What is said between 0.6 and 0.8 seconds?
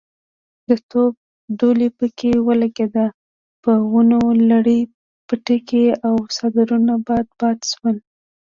د